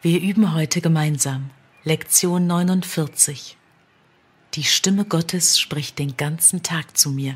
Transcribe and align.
Wir 0.00 0.20
üben 0.20 0.54
heute 0.54 0.80
gemeinsam 0.80 1.50
Lektion 1.82 2.46
49. 2.46 3.56
Die 4.54 4.62
Stimme 4.62 5.04
Gottes 5.04 5.58
spricht 5.58 5.98
den 5.98 6.16
ganzen 6.16 6.62
Tag 6.62 6.96
zu 6.96 7.10
mir. 7.10 7.34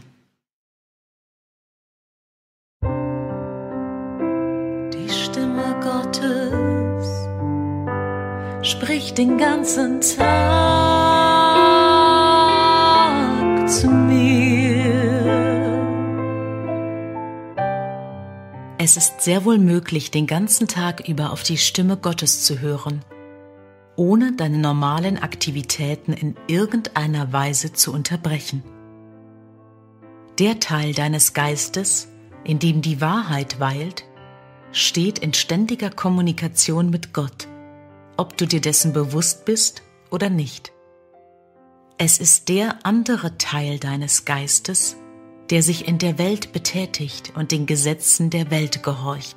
Die 4.92 5.08
Stimme 5.10 5.80
Gottes 5.82 7.08
spricht 8.70 9.18
den 9.18 9.38
ganzen 9.38 10.00
Tag 10.00 10.81
Es 18.84 18.96
ist 18.96 19.20
sehr 19.20 19.44
wohl 19.44 19.58
möglich, 19.58 20.10
den 20.10 20.26
ganzen 20.26 20.66
Tag 20.66 21.08
über 21.08 21.30
auf 21.30 21.44
die 21.44 21.56
Stimme 21.56 21.96
Gottes 21.96 22.42
zu 22.42 22.58
hören, 22.58 23.04
ohne 23.94 24.32
deine 24.32 24.58
normalen 24.58 25.18
Aktivitäten 25.22 26.12
in 26.12 26.34
irgendeiner 26.48 27.32
Weise 27.32 27.72
zu 27.72 27.92
unterbrechen. 27.92 28.64
Der 30.40 30.58
Teil 30.58 30.94
deines 30.94 31.32
Geistes, 31.32 32.08
in 32.42 32.58
dem 32.58 32.82
die 32.82 33.00
Wahrheit 33.00 33.60
weilt, 33.60 34.02
steht 34.72 35.20
in 35.20 35.32
ständiger 35.32 35.90
Kommunikation 35.90 36.90
mit 36.90 37.12
Gott, 37.12 37.46
ob 38.16 38.36
du 38.36 38.48
dir 38.48 38.60
dessen 38.60 38.92
bewusst 38.92 39.44
bist 39.44 39.84
oder 40.10 40.28
nicht. 40.28 40.72
Es 41.98 42.18
ist 42.18 42.48
der 42.48 42.84
andere 42.84 43.38
Teil 43.38 43.78
deines 43.78 44.24
Geistes, 44.24 44.96
der 45.50 45.62
sich 45.62 45.88
in 45.88 45.98
der 45.98 46.18
Welt 46.18 46.52
betätigt 46.52 47.32
und 47.36 47.52
den 47.52 47.66
Gesetzen 47.66 48.30
der 48.30 48.50
Welt 48.50 48.82
gehorcht. 48.82 49.36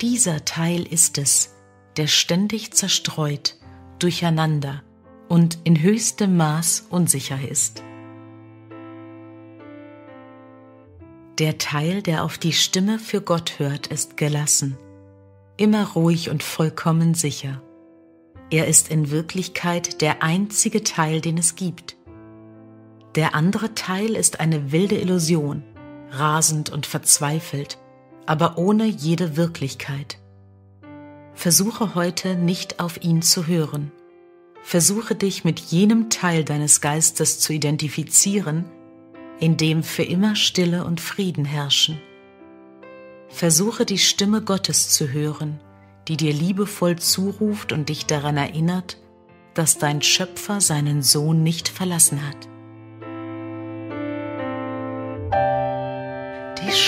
Dieser 0.00 0.44
Teil 0.44 0.86
ist 0.86 1.18
es, 1.18 1.54
der 1.96 2.06
ständig 2.06 2.72
zerstreut, 2.72 3.56
durcheinander 3.98 4.82
und 5.28 5.58
in 5.64 5.80
höchstem 5.80 6.36
Maß 6.36 6.86
unsicher 6.90 7.38
ist. 7.48 7.82
Der 11.38 11.58
Teil, 11.58 12.02
der 12.02 12.22
auf 12.22 12.38
die 12.38 12.52
Stimme 12.52 12.98
für 12.98 13.20
Gott 13.20 13.58
hört, 13.58 13.88
ist 13.88 14.16
gelassen, 14.16 14.76
immer 15.56 15.92
ruhig 15.92 16.30
und 16.30 16.42
vollkommen 16.42 17.14
sicher. 17.14 17.60
Er 18.50 18.68
ist 18.68 18.88
in 18.88 19.10
Wirklichkeit 19.10 20.00
der 20.00 20.22
einzige 20.22 20.84
Teil, 20.84 21.20
den 21.20 21.38
es 21.38 21.56
gibt. 21.56 21.93
Der 23.14 23.36
andere 23.36 23.74
Teil 23.74 24.16
ist 24.16 24.40
eine 24.40 24.72
wilde 24.72 24.96
Illusion, 24.96 25.62
rasend 26.10 26.70
und 26.70 26.84
verzweifelt, 26.84 27.78
aber 28.26 28.58
ohne 28.58 28.86
jede 28.86 29.36
Wirklichkeit. 29.36 30.18
Versuche 31.34 31.94
heute 31.94 32.34
nicht 32.34 32.80
auf 32.80 33.02
ihn 33.02 33.22
zu 33.22 33.46
hören. 33.46 33.92
Versuche 34.62 35.14
dich 35.14 35.44
mit 35.44 35.60
jenem 35.60 36.10
Teil 36.10 36.42
deines 36.42 36.80
Geistes 36.80 37.38
zu 37.38 37.52
identifizieren, 37.52 38.64
in 39.38 39.56
dem 39.56 39.84
für 39.84 40.04
immer 40.04 40.34
Stille 40.34 40.84
und 40.84 41.00
Frieden 41.00 41.44
herrschen. 41.44 42.00
Versuche 43.28 43.84
die 43.84 43.98
Stimme 43.98 44.42
Gottes 44.42 44.90
zu 44.90 45.12
hören, 45.12 45.60
die 46.08 46.16
dir 46.16 46.32
liebevoll 46.32 46.96
zuruft 46.96 47.72
und 47.72 47.88
dich 47.88 48.06
daran 48.06 48.36
erinnert, 48.36 48.96
dass 49.54 49.78
dein 49.78 50.02
Schöpfer 50.02 50.60
seinen 50.60 51.02
Sohn 51.02 51.44
nicht 51.44 51.68
verlassen 51.68 52.26
hat. 52.26 52.48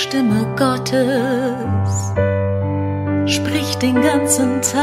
Stimme 0.09 0.47
Gottes 0.57 2.13
spricht 3.27 3.83
den 3.83 4.01
ganzen 4.01 4.63
Tag 4.63 4.77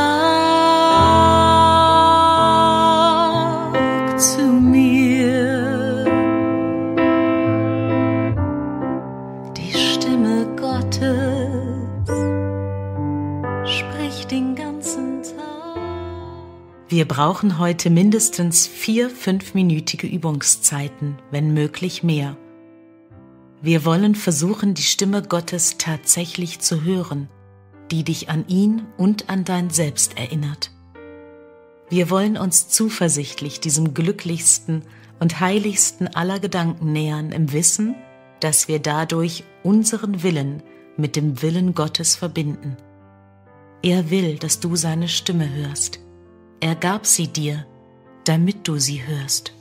zu 4.20 4.42
mir. 4.42 6.04
Die 9.56 9.72
Stimme 9.72 10.46
Gottes 10.58 12.10
spricht 13.64 14.30
den 14.30 14.56
ganzen 14.56 15.24
Tag. 15.24 15.78
Wir 16.90 17.08
brauchen 17.08 17.60
heute 17.60 17.90
mindestens 17.90 18.68
vier 18.68 19.10
fünfminütige 19.10 20.06
Übungszeiten, 20.06 21.18
wenn 21.32 21.54
möglich 21.54 22.04
mehr. 22.04 22.36
Wir 23.64 23.86
wollen 23.86 24.14
versuchen, 24.14 24.74
die 24.74 24.82
Stimme 24.82 25.22
Gottes 25.22 25.78
tatsächlich 25.78 26.60
zu 26.60 26.84
hören, 26.84 27.30
die 27.92 28.04
dich 28.04 28.30
an 28.30 28.46
ihn 28.50 28.86
und 28.98 29.30
an 29.30 29.46
dein 29.46 29.70
Selbst 29.70 30.18
erinnert. 30.18 30.72
Wir 31.90 32.10
wollen 32.10 32.36
uns 32.36 32.68
zuversichtlich 32.68 33.62
diesem 33.62 33.94
glücklichsten 33.94 34.84
und 35.22 35.40
heiligsten 35.40 36.14
aller 36.14 36.42
Gedanken 36.42 36.92
nähern 36.92 37.32
im 37.32 37.54
Wissen, 37.54 37.96
dass 38.42 38.68
wir 38.68 38.80
dadurch 38.80 39.46
unseren 39.64 40.24
Willen 40.24 40.62
mit 40.98 41.16
dem 41.16 41.42
Willen 41.42 41.74
Gottes 41.74 42.18
verbinden. 42.18 42.76
Er 43.82 44.10
will, 44.10 44.40
dass 44.40 44.60
du 44.60 44.76
seine 44.76 45.08
Stimme 45.08 45.50
hörst. 45.50 46.02
Er 46.60 46.76
gab 46.76 47.06
sie 47.06 47.30
dir, 47.30 47.66
damit 48.26 48.68
du 48.68 48.78
sie 48.78 49.08
hörst. 49.08 49.53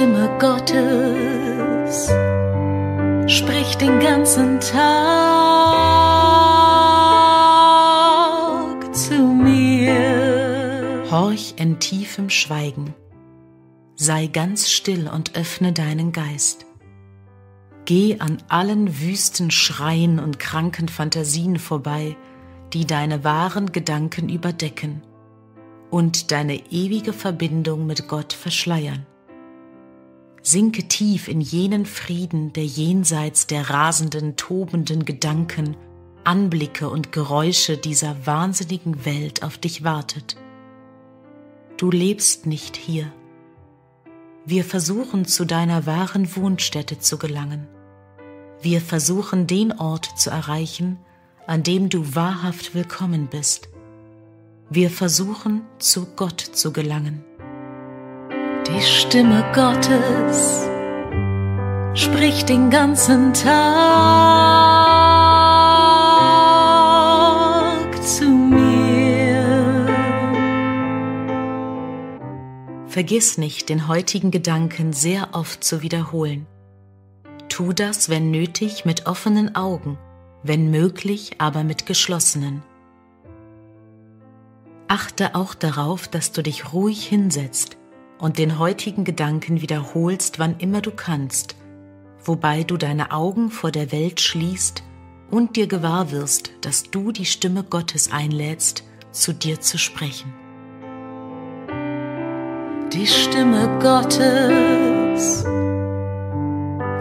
Stimme 0.00 0.32
Gottes 0.38 2.06
spricht 3.30 3.82
den 3.82 4.00
ganzen 4.00 4.58
Tag 4.58 4.80
zu 8.96 9.12
mir. 9.12 11.04
Horch 11.10 11.52
in 11.58 11.78
tiefem 11.80 12.30
Schweigen. 12.30 12.94
Sei 13.94 14.26
ganz 14.28 14.70
still 14.70 15.06
und 15.06 15.36
öffne 15.36 15.74
deinen 15.74 16.12
Geist. 16.12 16.64
Geh 17.84 18.20
an 18.20 18.38
allen 18.48 19.02
wüsten 19.02 19.50
Schreien 19.50 20.18
und 20.18 20.38
kranken 20.38 20.88
Fantasien 20.88 21.58
vorbei, 21.58 22.16
die 22.72 22.86
deine 22.86 23.22
wahren 23.22 23.70
Gedanken 23.70 24.30
überdecken 24.30 25.02
und 25.90 26.30
deine 26.30 26.56
ewige 26.70 27.12
Verbindung 27.12 27.84
mit 27.86 28.08
Gott 28.08 28.32
verschleiern. 28.32 29.04
Sinke 30.42 30.84
tief 30.84 31.28
in 31.28 31.40
jenen 31.40 31.84
Frieden, 31.84 32.52
der 32.52 32.64
jenseits 32.64 33.46
der 33.46 33.68
rasenden, 33.68 34.36
tobenden 34.36 35.04
Gedanken, 35.04 35.76
Anblicke 36.24 36.88
und 36.88 37.12
Geräusche 37.12 37.76
dieser 37.76 38.26
wahnsinnigen 38.26 39.04
Welt 39.04 39.42
auf 39.42 39.58
dich 39.58 39.84
wartet. 39.84 40.36
Du 41.76 41.90
lebst 41.90 42.46
nicht 42.46 42.76
hier. 42.76 43.12
Wir 44.46 44.64
versuchen 44.64 45.26
zu 45.26 45.44
deiner 45.44 45.86
wahren 45.86 46.34
Wohnstätte 46.36 46.98
zu 46.98 47.18
gelangen. 47.18 47.66
Wir 48.62 48.80
versuchen 48.80 49.46
den 49.46 49.72
Ort 49.78 50.06
zu 50.18 50.30
erreichen, 50.30 50.98
an 51.46 51.62
dem 51.62 51.88
du 51.88 52.14
wahrhaft 52.14 52.74
willkommen 52.74 53.28
bist. 53.28 53.68
Wir 54.70 54.90
versuchen 54.90 55.62
zu 55.78 56.06
Gott 56.16 56.40
zu 56.40 56.72
gelangen. 56.72 57.24
Die 58.72 58.82
Stimme 58.82 59.44
Gottes 59.52 60.68
spricht 61.94 62.48
den 62.48 62.70
ganzen 62.70 63.34
Tag 63.34 63.50
zu 68.04 68.26
mir. 68.26 69.86
Vergiss 72.86 73.38
nicht, 73.38 73.68
den 73.68 73.88
heutigen 73.88 74.30
Gedanken 74.30 74.92
sehr 74.92 75.30
oft 75.32 75.64
zu 75.64 75.82
wiederholen. 75.82 76.46
Tu 77.48 77.72
das, 77.72 78.08
wenn 78.08 78.30
nötig, 78.30 78.84
mit 78.84 79.06
offenen 79.06 79.56
Augen, 79.56 79.98
wenn 80.44 80.70
möglich, 80.70 81.32
aber 81.38 81.64
mit 81.64 81.86
geschlossenen. 81.86 82.62
Achte 84.86 85.34
auch 85.34 85.54
darauf, 85.54 86.06
dass 86.06 86.30
du 86.30 86.42
dich 86.42 86.72
ruhig 86.72 87.04
hinsetzt 87.04 87.79
und 88.20 88.38
den 88.38 88.58
heutigen 88.58 89.04
Gedanken 89.04 89.60
wiederholst, 89.62 90.38
wann 90.38 90.56
immer 90.58 90.80
du 90.80 90.90
kannst, 90.90 91.56
wobei 92.24 92.62
du 92.62 92.76
deine 92.76 93.12
Augen 93.12 93.50
vor 93.50 93.70
der 93.70 93.92
Welt 93.92 94.20
schließt 94.20 94.82
und 95.30 95.56
dir 95.56 95.66
gewahr 95.66 96.10
wirst, 96.10 96.50
dass 96.60 96.84
du 96.84 97.12
die 97.12 97.24
Stimme 97.24 97.64
Gottes 97.64 98.12
einlädst, 98.12 98.84
zu 99.12 99.32
dir 99.32 99.60
zu 99.60 99.78
sprechen. 99.78 100.32
Die 102.92 103.06
Stimme 103.06 103.78
Gottes 103.80 105.44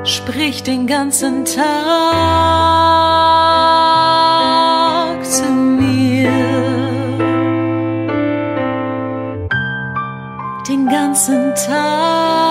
spricht 0.04 0.68
den 0.68 0.88
ganzen 0.88 1.46
Tag 1.46 2.70
den 10.68 10.88
ganzen 10.88 11.56
Tag 11.56 12.50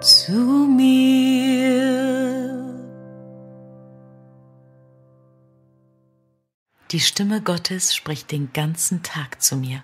zu 0.00 0.32
mir. 0.32 0.92
Die 6.90 7.00
Stimme 7.00 7.40
Gottes 7.42 7.94
spricht 7.94 8.32
den 8.32 8.52
ganzen 8.52 9.02
Tag 9.02 9.40
zu 9.42 9.56
mir. 9.56 9.82